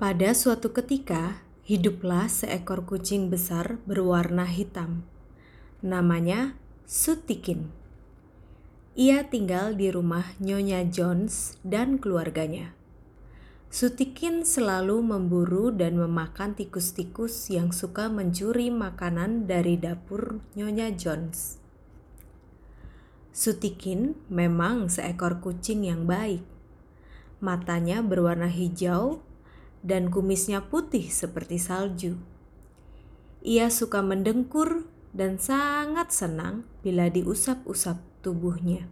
[0.00, 5.04] Pada suatu ketika, hiduplah seekor kucing besar berwarna hitam.
[5.84, 6.56] Namanya
[6.88, 7.68] Sutikin.
[8.96, 12.72] Ia tinggal di rumah Nyonya Jones dan keluarganya.
[13.68, 21.60] Sutikin selalu memburu dan memakan tikus-tikus yang suka mencuri makanan dari dapur Nyonya Jones.
[23.36, 26.40] Sutikin memang seekor kucing yang baik.
[27.44, 29.28] Matanya berwarna hijau
[29.80, 32.20] dan kumisnya putih seperti salju.
[33.40, 34.84] Ia suka mendengkur
[35.16, 38.86] dan sangat senang bila diusap-usap tubuhnya.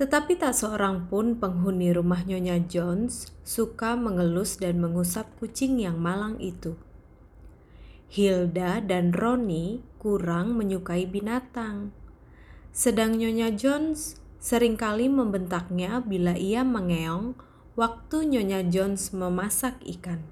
[0.00, 6.40] Tetapi tak seorang pun penghuni rumah Nyonya Jones suka mengelus dan mengusap kucing yang malang
[6.40, 6.74] itu.
[8.10, 11.92] Hilda dan Ronnie kurang menyukai binatang.
[12.72, 17.36] Sedang Nyonya Jones sering kali membentaknya bila ia mengeong
[17.78, 20.26] waktu Nyonya Jones memasak ikan.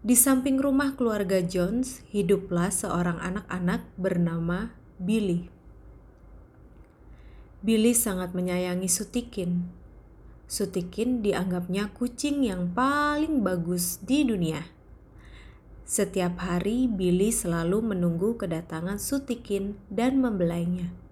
[0.00, 5.50] Di samping rumah keluarga Jones, hiduplah seorang anak-anak bernama Billy.
[7.60, 9.68] Billy sangat menyayangi Sutikin.
[10.48, 14.64] Sutikin dianggapnya kucing yang paling bagus di dunia.
[15.84, 21.09] Setiap hari Billy selalu menunggu kedatangan Sutikin dan membelainya.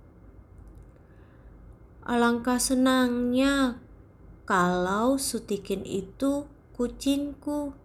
[2.08, 3.84] Alangkah senangnya
[4.48, 7.76] kalau Sutikin itu kucingku,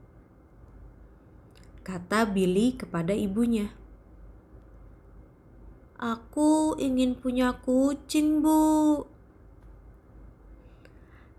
[1.83, 3.75] kata Billy kepada ibunya.
[5.99, 9.03] Aku ingin punya kucing, Bu.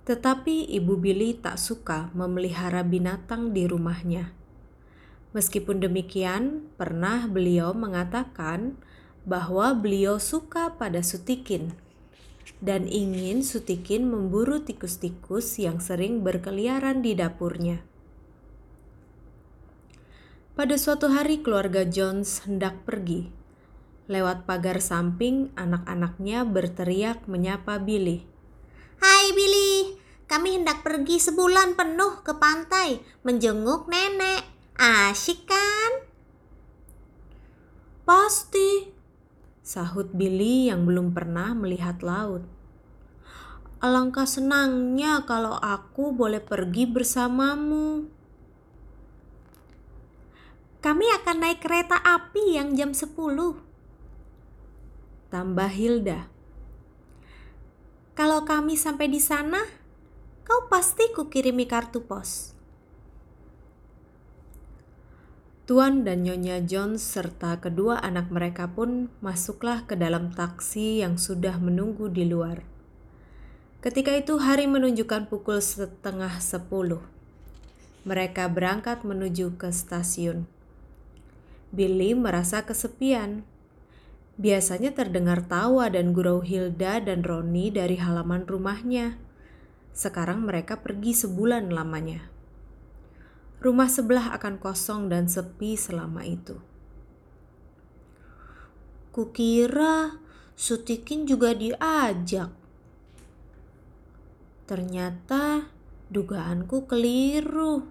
[0.05, 4.37] Tetapi ibu Billy tak suka memelihara binatang di rumahnya.
[5.33, 8.77] Meskipun demikian, pernah beliau mengatakan
[9.25, 11.81] bahwa beliau suka pada Sutikin
[12.61, 17.81] dan ingin Sutikin memburu tikus-tikus yang sering berkeliaran di dapurnya.
[20.55, 23.27] Pada suatu hari keluarga Jones hendak pergi.
[24.07, 28.23] Lewat pagar samping, anak-anaknya berteriak menyapa Billy.
[29.03, 29.99] Hai Billy,
[30.31, 34.47] kami hendak pergi sebulan penuh ke pantai menjenguk nenek.
[34.79, 35.93] Asyik kan?
[38.07, 38.94] Pasti,
[39.65, 42.45] sahut Billy yang belum pernah melihat laut.
[43.81, 48.07] Alangkah senangnya kalau aku boleh pergi bersamamu.
[50.85, 53.17] Kami akan naik kereta api yang jam 10.
[55.33, 56.29] Tambah Hilda.
[58.15, 59.59] Kalau kami sampai di sana,
[60.47, 62.54] kau pasti kukirimi kartu pos.
[65.65, 71.57] Tuan dan Nyonya Jones serta kedua anak mereka pun masuklah ke dalam taksi yang sudah
[71.57, 72.61] menunggu di luar.
[73.81, 77.01] Ketika itu hari menunjukkan pukul setengah sepuluh.
[78.05, 80.45] Mereka berangkat menuju ke stasiun.
[81.73, 83.49] Billy merasa kesepian.
[84.37, 89.17] Biasanya terdengar tawa dan gurau Hilda dan Roni dari halaman rumahnya.
[89.97, 92.34] Sekarang mereka pergi sebulan lamanya
[93.65, 96.61] rumah sebelah akan kosong dan sepi selama itu.
[99.09, 100.21] Kukira
[100.55, 102.53] Sutikin juga diajak.
[104.69, 105.67] Ternyata
[106.13, 107.91] dugaanku keliru.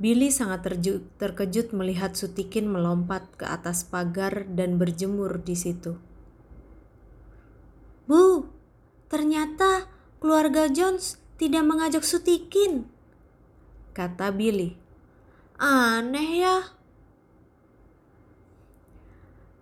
[0.00, 0.66] Billy sangat
[1.20, 5.94] terkejut melihat Sutikin melompat ke atas pagar dan berjemur di situ.
[8.10, 8.50] Bu,
[9.06, 9.86] ternyata
[10.18, 12.86] keluarga Jones tidak mengajak Sutikin,
[13.98, 14.78] kata Billy.
[15.58, 16.70] Aneh ya.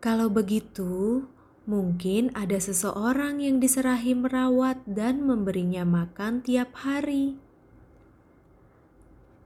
[0.04, 1.24] Kalau begitu,
[1.64, 7.40] mungkin ada seseorang yang diserahi merawat dan memberinya makan tiap hari,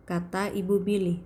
[0.03, 1.23] kata ibu Billy.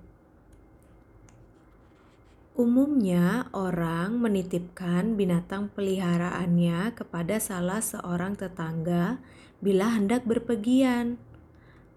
[2.52, 9.22] Umumnya, orang menitipkan binatang peliharaannya kepada salah seorang tetangga
[9.58, 11.18] bila hendak berpergian.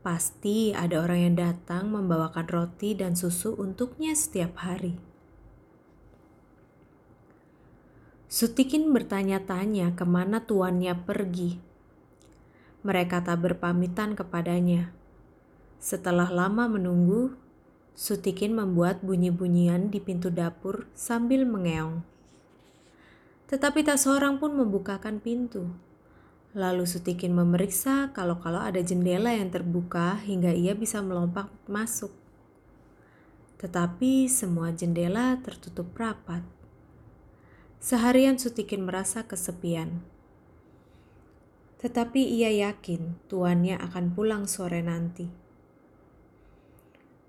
[0.02, 4.98] Pasti ada orang yang datang membawakan roti dan susu untuknya setiap hari.
[8.25, 11.62] Sutikin bertanya-tanya ke mana tuannya pergi.
[12.81, 14.90] Mereka tak berpamitan kepadanya.
[15.78, 17.38] Setelah lama menunggu,
[17.92, 22.02] Sutikin membuat bunyi-bunyian di pintu dapur sambil mengeong.
[23.52, 25.75] Tetapi tak seorang pun membukakan pintu.
[26.51, 32.12] Lalu Sutikin memeriksa kalau-kalau ada jendela yang terbuka hingga ia bisa melompat masuk.
[33.56, 36.44] Tetapi semua jendela tertutup rapat.
[37.80, 40.03] Seharian Sutikin merasa kesepian.
[41.80, 45.31] Tetapi ia yakin tuannya akan pulang sore nanti.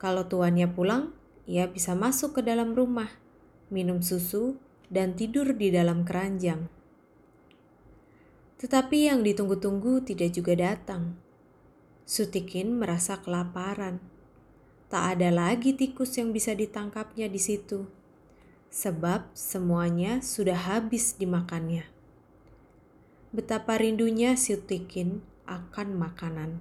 [0.03, 1.15] Kalau tuannya pulang,
[1.47, 3.09] ia bisa masuk ke dalam rumah,
[3.71, 4.59] minum susu,
[4.91, 6.82] dan tidur di dalam keranjang.
[8.63, 11.19] Tetapi yang ditunggu-tunggu tidak juga datang.
[12.07, 13.99] Sutikin merasa kelaparan.
[14.87, 17.91] Tak ada lagi tikus yang bisa ditangkapnya di situ,
[18.71, 21.91] sebab semuanya sudah habis dimakannya.
[23.35, 26.61] Betapa rindunya Sutikin akan makanan.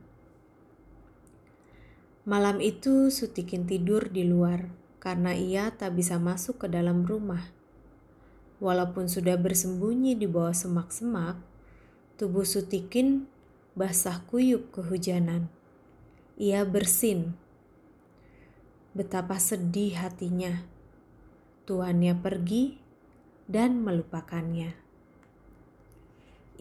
[2.25, 7.51] Malam itu Sutikin tidur di luar karena ia tak bisa masuk ke dalam rumah.
[8.63, 11.50] Walaupun sudah bersembunyi di bawah semak-semak,
[12.21, 13.25] tubuh Sutikin
[13.73, 15.50] basah kuyup kehujanan.
[16.38, 17.33] Ia bersin
[18.94, 20.62] betapa sedih hatinya.
[21.65, 22.77] Tuannya pergi
[23.50, 24.77] dan melupakannya.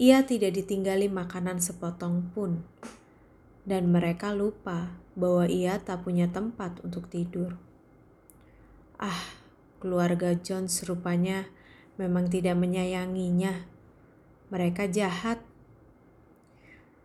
[0.01, 2.65] Ia tidak ditinggali makanan sepotong pun,
[3.69, 7.61] dan mereka lupa bahwa ia tak punya tempat untuk tidur.
[8.97, 9.29] Ah,
[9.77, 11.53] keluarga John serupanya
[12.01, 13.69] memang tidak menyayanginya.
[14.49, 15.50] Mereka jahat.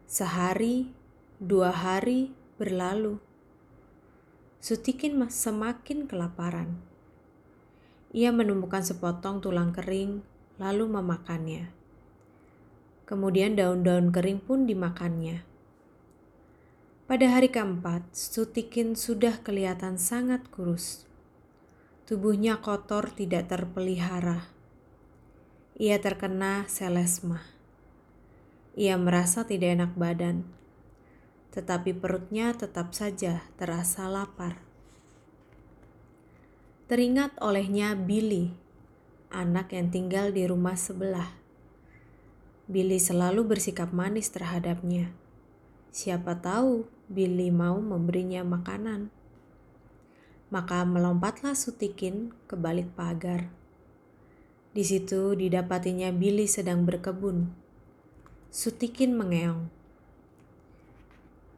[0.06, 0.94] Sehari,
[1.42, 2.30] dua hari
[2.62, 3.18] berlalu
[4.62, 6.78] Sutikin semakin kelaparan.
[8.14, 10.22] Ia menemukan sepotong tulang kering,
[10.62, 11.74] lalu memakannya.
[13.10, 15.42] Kemudian daun-daun kering pun dimakannya.
[17.10, 21.10] Pada hari keempat, Sutikin sudah kelihatan sangat kurus.
[22.06, 24.54] Tubuhnya kotor tidak terpelihara.
[25.82, 27.55] Ia terkena selesma.
[28.76, 30.56] Ia merasa tidak enak badan
[31.56, 34.60] tetapi perutnya tetap saja terasa lapar.
[36.92, 38.52] Teringat olehnya Billy,
[39.32, 41.32] anak yang tinggal di rumah sebelah.
[42.68, 45.16] Billy selalu bersikap manis terhadapnya.
[45.96, 49.08] Siapa tahu Billy mau memberinya makanan.
[50.52, 53.48] Maka melompatlah Sutikin ke balik pagar.
[54.76, 57.65] Di situ didapatinya Billy sedang berkebun.
[58.56, 59.68] Sutikin mengeong.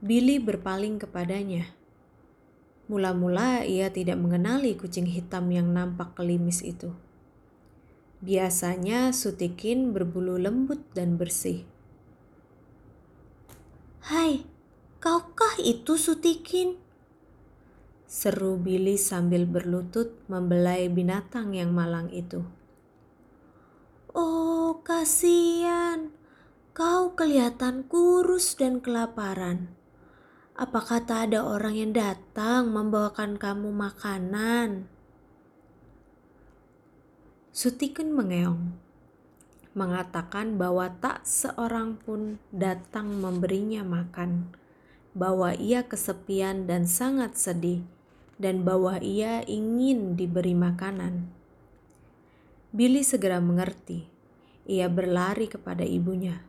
[0.02, 1.70] Billy berpaling kepadanya.
[2.90, 6.98] Mula-mula ia tidak mengenali kucing hitam yang nampak kelimis itu.
[8.26, 11.70] Biasanya Sutikin berbulu lembut dan bersih.
[14.02, 14.42] Hai,
[14.98, 16.82] kaukah itu Sutikin?
[18.10, 22.42] Seru Billy sambil berlutut membelai binatang yang malang itu.
[24.18, 26.17] Oh, kasihan.
[26.78, 29.74] Kau kelihatan kurus dan kelaparan.
[30.54, 34.86] Apakah tak ada orang yang datang membawakan kamu makanan?
[37.50, 38.78] Sutikun mengeong,
[39.74, 44.54] mengatakan bahwa tak seorang pun datang memberinya makan,
[45.18, 47.82] bahwa ia kesepian dan sangat sedih,
[48.38, 51.26] dan bahwa ia ingin diberi makanan.
[52.70, 54.06] Billy segera mengerti.
[54.70, 56.46] Ia berlari kepada ibunya.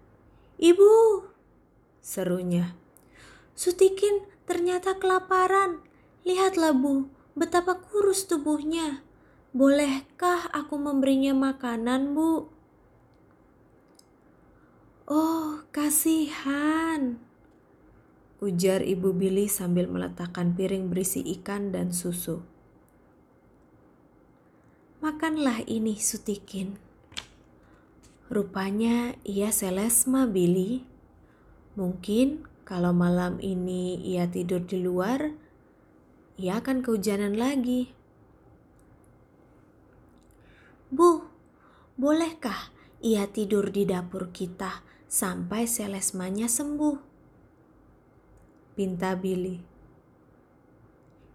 [0.59, 1.25] "Ibu!"
[2.05, 2.75] serunya.
[3.59, 5.83] Sutikin ternyata kelaparan.
[6.23, 9.03] Lihatlah bu, betapa kurus tubuhnya.
[9.51, 12.47] Bolehkah aku memberinya makanan bu?
[15.09, 17.17] Oh, kasihan.
[18.39, 22.45] Ujar ibu Billy sambil meletakkan piring berisi ikan dan susu.
[25.03, 26.88] Makanlah ini, Sutikin.
[28.29, 30.85] Rupanya ia selesma Billy.
[31.81, 35.33] Mungkin kalau malam ini ia tidur di luar,
[36.37, 37.89] ia akan kehujanan lagi.
[40.93, 41.25] Bu,
[41.97, 42.69] bolehkah
[43.01, 47.01] ia tidur di dapur kita sampai selesmanya sembuh?
[48.77, 49.57] Pinta Billy.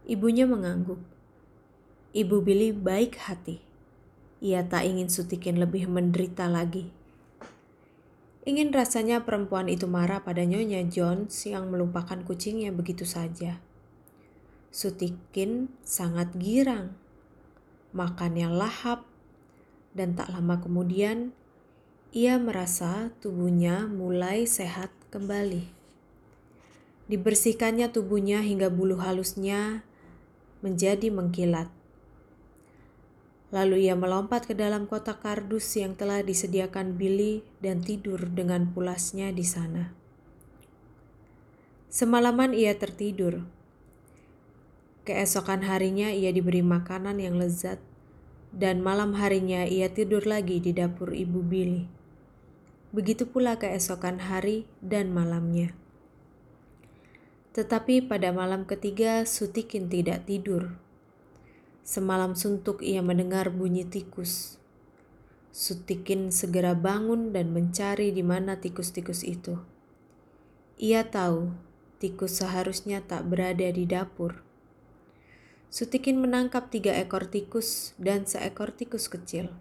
[0.06, 1.02] Ibunya mengangguk.
[2.14, 3.73] Ibu Billy baik hati.
[4.44, 6.92] Ia tak ingin Sutikin lebih menderita lagi.
[8.44, 13.64] Ingin rasanya perempuan itu marah pada Nyonya Jones yang melupakan kucingnya begitu saja.
[14.68, 16.92] Sutikin sangat girang.
[17.96, 19.08] Makannya lahap
[19.96, 21.32] dan tak lama kemudian
[22.12, 25.72] ia merasa tubuhnya mulai sehat kembali.
[27.08, 29.88] Dibersihkannya tubuhnya hingga bulu halusnya
[30.60, 31.83] menjadi mengkilat.
[33.54, 39.30] Lalu ia melompat ke dalam kotak kardus yang telah disediakan Billy dan tidur dengan pulasnya
[39.30, 39.94] di sana.
[41.94, 43.46] Semalaman ia tertidur.
[45.06, 47.78] Keesokan harinya ia diberi makanan yang lezat
[48.50, 51.86] dan malam harinya ia tidur lagi di dapur ibu Billy.
[52.94, 55.74] begitu pula keesokan hari dan malamnya.
[57.58, 60.78] Tetapi pada malam ketiga Sutikin tidak tidur.
[61.84, 64.56] Semalam suntuk ia mendengar bunyi tikus.
[65.52, 69.60] Sutikin segera bangun dan mencari di mana tikus-tikus itu.
[70.80, 71.52] Ia tahu
[72.00, 74.48] tikus seharusnya tak berada di dapur.
[75.68, 79.52] Sutikin menangkap tiga ekor tikus dan seekor tikus kecil.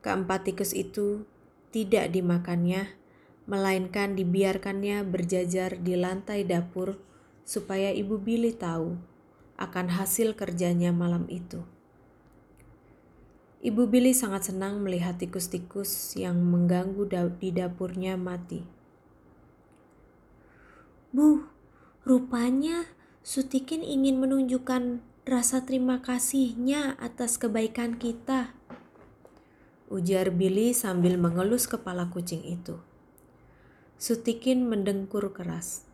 [0.00, 1.28] Keempat tikus itu
[1.68, 2.96] tidak dimakannya,
[3.44, 6.96] melainkan dibiarkannya berjajar di lantai dapur
[7.44, 9.09] supaya Ibu Billy tahu
[9.60, 11.62] akan hasil kerjanya malam itu.
[13.60, 17.04] Ibu Billy sangat senang melihat tikus-tikus yang mengganggu
[17.36, 18.64] di dapurnya mati.
[21.12, 21.44] Bu,
[22.08, 22.88] rupanya
[23.20, 28.56] Sutikin ingin menunjukkan rasa terima kasihnya atas kebaikan kita
[29.90, 32.78] ujar Billy sambil mengelus kepala kucing itu.
[33.98, 35.84] Sutikin mendengkur keras.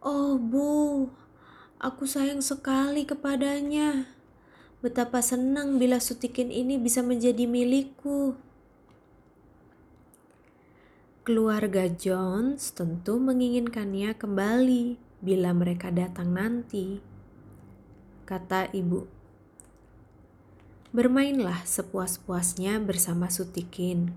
[0.00, 1.10] Oh bu,
[1.82, 4.06] aku sayang sekali kepadanya.
[4.86, 8.38] Betapa senang bila Sutikin ini bisa menjadi milikku.
[11.26, 16.98] Keluarga Jones tentu menginginkannya kembali bila mereka datang nanti,
[18.26, 19.06] kata ibu.
[20.90, 24.14] Bermainlah sepuas-puasnya bersama Sutikin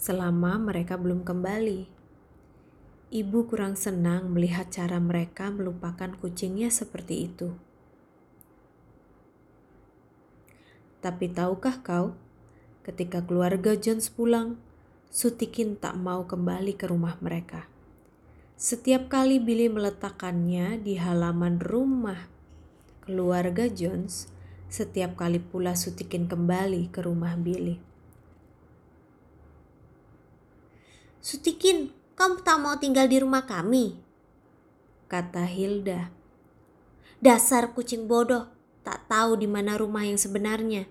[0.00, 1.95] selama mereka belum kembali.
[3.06, 7.54] Ibu kurang senang melihat cara mereka melupakan kucingnya seperti itu.
[10.98, 12.18] Tapi tahukah kau,
[12.82, 14.58] ketika keluarga Jones pulang,
[15.06, 17.70] Sutikin tak mau kembali ke rumah mereka.
[18.58, 22.26] Setiap kali Billy meletakkannya di halaman rumah
[23.06, 24.26] keluarga Jones,
[24.66, 27.78] setiap kali pula Sutikin kembali ke rumah Billy.
[31.22, 34.00] Sutikin, kamu tak mau tinggal di rumah kami?
[35.06, 36.08] Kata Hilda.
[37.20, 38.48] Dasar kucing bodoh,
[38.80, 40.88] tak tahu di mana rumah yang sebenarnya.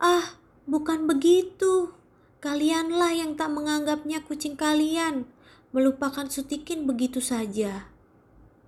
[0.00, 1.92] Ah, bukan begitu.
[2.40, 5.28] Kalianlah yang tak menganggapnya kucing kalian,
[5.72, 7.92] melupakan Sutikin begitu saja.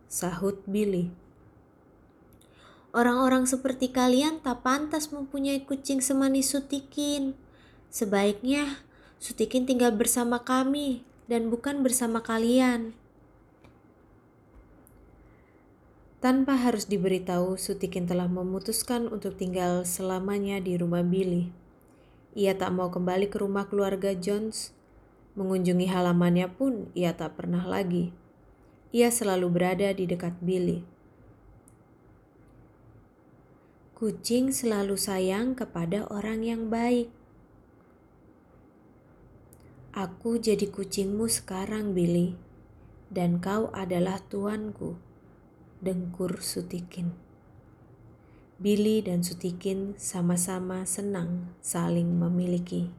[0.08, 1.12] Sahut Billy.
[2.96, 7.36] Orang-orang seperti kalian tak pantas mempunyai kucing semanis Sutikin.
[7.92, 8.84] Sebaiknya
[9.18, 12.94] Sutikin tinggal bersama kami dan bukan bersama kalian.
[16.18, 21.50] Tanpa harus diberitahu, Sutikin telah memutuskan untuk tinggal selamanya di rumah Billy.
[22.38, 24.70] Ia tak mau kembali ke rumah keluarga Jones.
[25.38, 28.10] Mengunjungi halamannya pun ia tak pernah lagi.
[28.90, 30.82] Ia selalu berada di dekat Billy.
[33.98, 37.10] Kucing selalu sayang kepada orang yang baik.
[39.98, 42.38] Aku jadi kucingmu sekarang, Billy,
[43.10, 44.94] dan kau adalah tuanku,
[45.82, 47.18] dengkur Sutikin.
[48.62, 52.94] Billy dan Sutikin sama-sama senang saling memiliki.